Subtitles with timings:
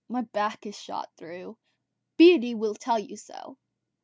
[0.09, 1.59] My back is shot through.
[2.17, 3.59] Beatty will tell you so."